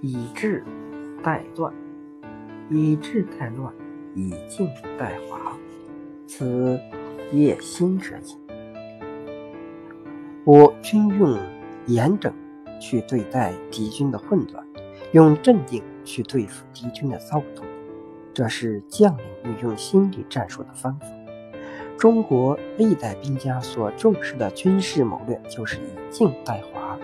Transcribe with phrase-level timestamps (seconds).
[0.00, 0.64] 以治
[1.24, 1.74] 代乱，
[2.70, 3.74] 以治代乱，
[4.14, 5.56] 以静代华，
[6.26, 6.78] 此
[7.32, 8.36] 业心者也。
[10.44, 11.36] 我均用
[11.86, 12.32] 严整
[12.80, 14.64] 去对待敌军的混乱，
[15.12, 17.66] 用镇定去对付敌军的躁动，
[18.32, 21.06] 这是将领运用心理战术的方法。
[21.98, 26.96] 中国历代兵家所重视的军事谋略，就是以静代华，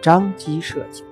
[0.00, 1.02] 张机射计。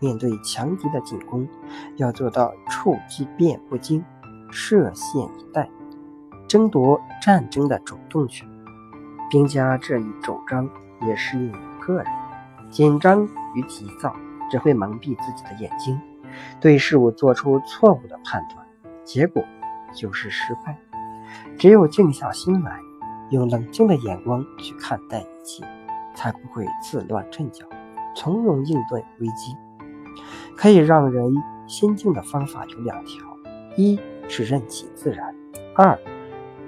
[0.00, 1.48] 面对强敌的进攻，
[1.96, 4.04] 要做到处机变不惊，
[4.50, 5.68] 设陷以待，
[6.46, 8.48] 争夺战争的主动权。
[9.30, 10.68] 兵家这一主张
[11.02, 12.06] 也适应个人。
[12.70, 14.14] 紧张与急躁
[14.50, 15.98] 只会蒙蔽自己的眼睛，
[16.60, 18.66] 对事物做出错误的判断，
[19.04, 19.42] 结果
[19.92, 20.78] 就是失败。
[21.58, 22.78] 只有静下心来，
[23.30, 25.64] 用冷静的眼光去看待一切，
[26.14, 27.66] 才不会自乱阵脚，
[28.14, 29.56] 从容应对危机。
[30.56, 31.32] 可以让人
[31.66, 33.24] 心静的方法有两条：
[33.76, 35.32] 一是任其自然；
[35.74, 35.98] 二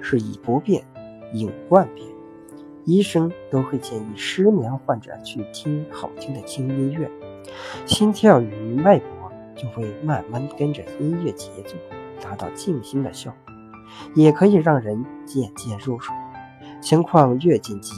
[0.01, 0.83] 是以不变
[1.33, 2.07] 应万变。
[2.83, 7.09] 医生都会建议失眠患者去听好听的轻音乐，
[7.85, 11.75] 心跳与脉搏就会慢慢跟着音乐节奏
[12.21, 13.53] 达到静心的效果。
[14.15, 16.15] 也可以让人渐渐入睡。
[16.81, 17.93] 情况越紧急，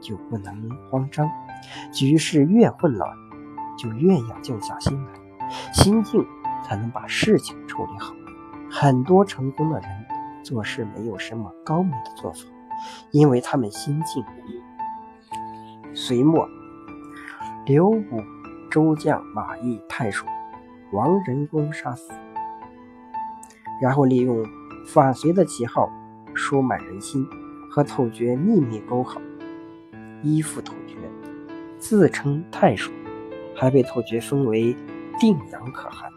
[0.00, 1.28] 就不能慌张；
[1.92, 3.10] 局势越混乱。
[3.78, 6.22] 就越要静下心来，心静
[6.64, 8.12] 才能把事情处理好。
[8.70, 9.88] 很多成功的人
[10.42, 12.40] 做事没有什么高明的做法，
[13.12, 14.22] 因为他们心静。
[15.94, 16.46] 隋末，
[17.64, 18.04] 刘武
[18.70, 20.26] 周将马邑太守
[20.92, 22.12] 王仁公杀死，
[23.80, 24.44] 然后利用
[24.86, 25.90] 反隋的旗号
[26.34, 27.26] 收买人心，
[27.70, 29.20] 和突厥秘密勾好，
[30.22, 30.96] 依附突厥，
[31.78, 32.92] 自称太守。
[33.58, 34.74] 还被突厥封为
[35.18, 36.08] 定阳可汗。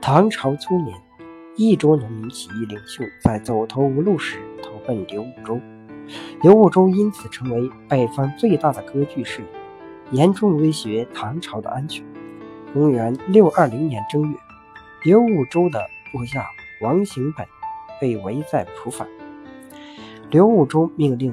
[0.00, 1.00] 唐朝初年，
[1.54, 5.60] 益州农民起义领袖在走投无路时投奔刘武周，
[6.42, 9.46] 刘武周因此成为北方最大的割据势力，
[10.10, 12.04] 严重威胁唐朝的安全。
[12.72, 14.36] 公元六二零年正月，
[15.04, 16.48] 刘武周的部下
[16.80, 17.46] 王行本
[18.00, 19.06] 被围在蒲坂，
[20.30, 21.32] 刘武周命令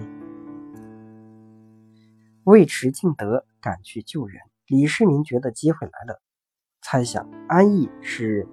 [2.44, 4.47] 尉迟敬德赶去救援。
[4.68, 6.20] 李世民觉得机会来了，
[6.82, 8.46] 猜想安邑是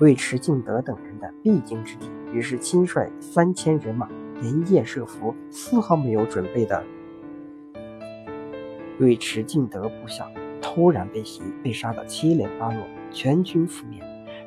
[0.00, 4.06] 尉迟敬德等人的必经之地，于是亲率三千人马
[4.42, 6.84] 连夜设伏，丝毫没有准备的
[8.98, 13.98] 尉迟敬德部下突然被袭，被杀得七零八落，全军覆灭，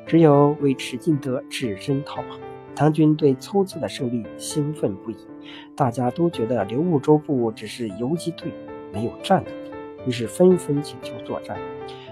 [0.06, 2.38] 只有尉迟敬德只身逃跑。
[2.76, 5.16] 唐军对粗次的胜利兴奋不已，
[5.74, 8.52] 大家都觉得刘武周部只是游击队，
[8.92, 9.50] 没有战斗。
[10.06, 11.58] 于是纷纷请求作战。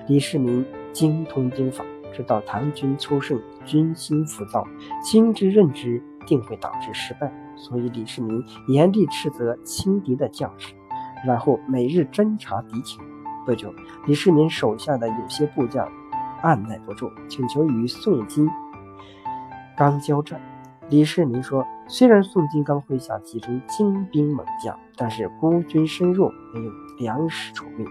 [0.07, 4.67] 李世民精通兵法，知道唐军初胜，军心浮躁，
[5.03, 10.75] 轻之任之定会导致失败，所以李世民严厉斥责轻敌的将士，
[11.27, 13.01] 然后每日侦察敌情。
[13.47, 13.73] 不久，
[14.07, 15.87] 李世民手下的有些部将
[16.43, 18.49] 按耐不住，请求与宋金
[19.77, 20.41] 刚交战。
[20.91, 27.85] 李世民说：“虽然宋金刚麾下集中精兵猛将，但是孤军深入，没有。”粮食储备，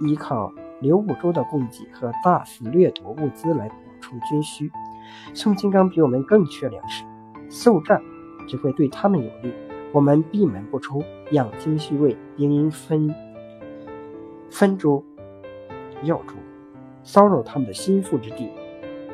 [0.00, 4.70] 依靠刘武周的供给和大肆掠夺物资来补充军需。
[5.32, 7.04] 宋金刚比我们更缺粮食，
[7.48, 8.02] 速战
[8.48, 9.52] 只会对他们有利。
[9.92, 13.14] 我们闭门不出，养精蓄锐，应分
[14.50, 15.04] 分州
[16.02, 16.34] 要州，
[17.04, 18.50] 骚扰他们的心腹之地，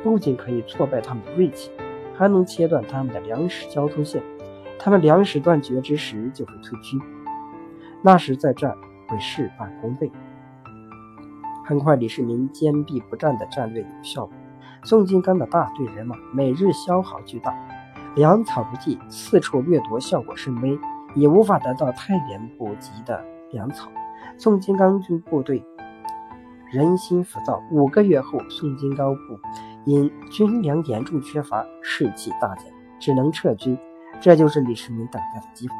[0.01, 1.69] 不仅可以挫败他们的锐气，
[2.15, 4.23] 还能切断他们的粮食交通线。
[4.79, 6.99] 他们粮食断绝之时，就会退军。
[8.01, 8.75] 那时再战。
[9.11, 10.09] 会事半功倍。
[11.65, 14.33] 很快，李世民坚壁不战的战略有效果。
[14.83, 17.53] 宋金刚的大队人马每日消耗巨大，
[18.15, 20.79] 粮草不济，四处掠夺，效果甚微，
[21.13, 23.91] 也无法得到太原补给的粮草。
[24.37, 25.63] 宋金刚军部队
[26.71, 27.61] 人心浮躁。
[27.69, 29.39] 五个月后，宋金刚部
[29.85, 33.77] 因军粮严重缺乏，士气大减，只能撤军。
[34.19, 35.75] 这就是李世民等待的机会。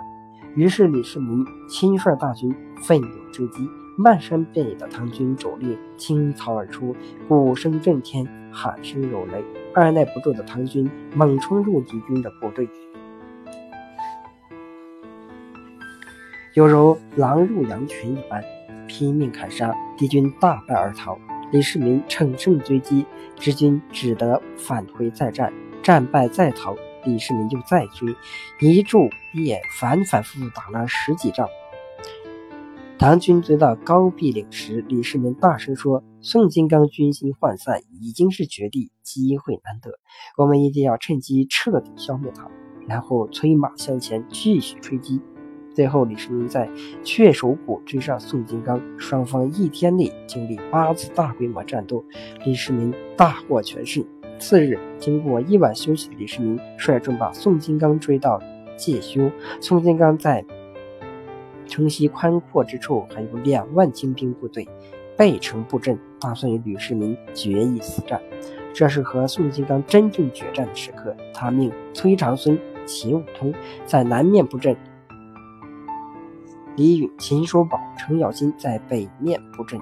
[0.55, 6.93] 于是，李世民亲率大军奋勇追击，漫山遍野的唐军主力倾巢而出，
[7.27, 9.43] 鼓声震天，喊声如雷。
[9.73, 12.67] 按耐不住的唐军猛冲入敌军的部队，
[16.55, 18.43] 犹如狼入羊群一般，
[18.87, 21.17] 拼命砍杀，敌军大败而逃。
[21.51, 23.05] 李世民乘胜追击，
[23.37, 26.75] 之军只得返回再战，战败再逃。
[27.03, 28.15] 李世民就再追，
[28.59, 31.47] 一柱夜反反复复打了十几仗，
[32.97, 39.91] 唐军追到高壁岭时，李世民大声说：“宋金刚军心涣散，已经是绝地，机会难得，
[40.37, 42.49] 我们一定要趁机彻底消灭他。”
[42.87, 45.21] 然后催马向前，继续追击。
[45.73, 46.69] 最后，李世民在
[47.03, 52.03] 雀首谷追上宋金刚，双方一天内经历八次大规模战斗，
[52.45, 54.05] 李世民大获全胜。
[54.41, 58.41] 次日，经过一晚休息的李世民率众把宋金刚追到
[58.75, 59.31] 介休。
[59.61, 60.43] 宋金刚在
[61.67, 64.67] 城西宽阔之处还有两万精兵部队，
[65.15, 68.19] 背城布阵，打算与李世民决一死战。
[68.73, 71.15] 这是和宋金刚真正决战的时刻。
[71.33, 73.53] 他命崔长孙、秦武通
[73.85, 74.75] 在南面布阵。
[76.75, 79.79] 李允、秦叔宝、程咬金在北面布阵，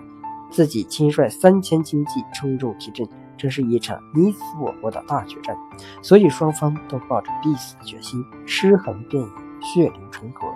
[0.52, 3.08] 自己亲率三千精骑冲入提阵，
[3.40, 5.58] 这是一场你死我活的大决战，
[6.04, 9.30] 所以双方都抱着必死的决心，尸横遍野，
[9.62, 10.48] 血流成河。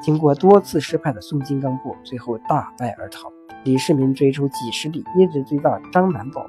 [0.00, 3.30] 经过多次失败的宋金刚部最后大败而逃，
[3.64, 6.46] 李世民追出几十里，一直追到张南堡。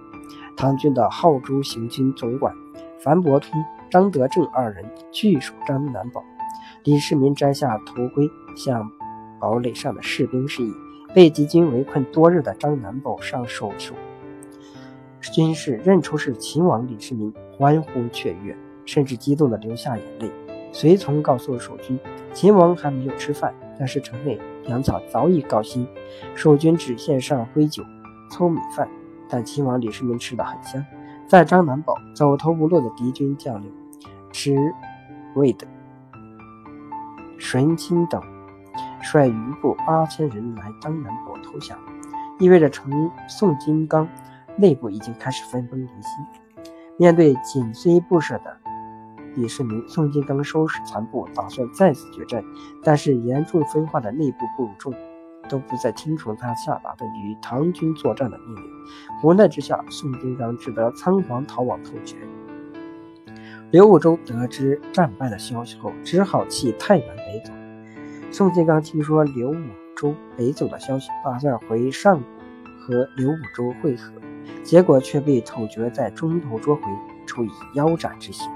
[0.56, 2.56] 唐军的号州行军总管
[3.04, 6.24] 樊伯通、张德正二人据守张南堡，
[6.84, 8.90] 李世民摘下头盔向。
[9.40, 10.72] 堡垒上的士兵示意，
[11.16, 13.96] 被敌军围困多日的张南堡上手术。
[15.30, 20.32] 军士认出是秦王李世民，欢呼雀跃，甚至激动地流下眼泪。
[20.72, 22.00] 随从告诉守军，
[22.34, 25.86] 秦王还没有吃饭，但是城内粮草早已告罄。
[26.34, 27.84] 守军只献上灰酒、
[28.32, 28.90] 糙米饭，
[29.30, 30.84] 但秦王李世民吃得很香。
[31.28, 33.72] 在张南堡，走投无路的敌军将领
[34.32, 34.56] 迟
[35.36, 35.68] 魏的
[37.38, 38.22] 神清等。
[39.04, 41.78] 率余部八千人来张南堡投降，
[42.40, 44.08] 意味着成宋金刚
[44.58, 46.10] 内部已经开始分崩离析。
[46.98, 48.58] 面对紧追不舍的
[49.36, 52.44] 李世民，宋金刚收拾残部，打算再次决战。
[52.84, 54.94] 但是严重分化的内部部众
[55.50, 58.64] 都不再听从他下达的与唐军作战的命令。
[59.24, 62.18] 无奈之下，宋金刚只得仓皇逃往突厥。
[63.72, 67.54] 刘武周得知战败的消息后，只好弃太原北走。
[68.30, 69.66] 宋金刚听说刘武
[69.96, 72.26] 周北走的消息，打算回上谷
[72.80, 74.12] 和刘武周会合，
[74.64, 76.82] 结果却被丑角在中途捉回，
[77.26, 78.50] 处以腰斩之刑。